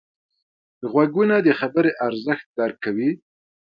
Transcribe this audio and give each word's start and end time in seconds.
غوږونه 0.91 1.35
د 1.45 1.49
خبرې 1.59 1.91
ارزښت 2.07 2.47
درک 2.57 2.77
کوي 2.85 3.09